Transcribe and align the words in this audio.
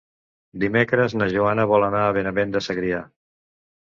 Dimecres 0.61 1.15
na 1.19 1.27
Joana 1.33 1.67
vol 1.73 1.85
anar 1.89 2.01
a 2.05 2.15
Benavent 2.17 2.57
de 2.57 2.65
Segrià. 2.69 3.05